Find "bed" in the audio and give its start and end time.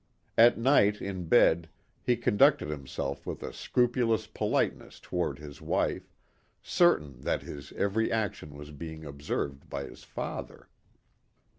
1.25-1.69